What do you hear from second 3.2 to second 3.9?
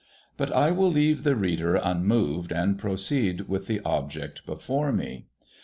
with the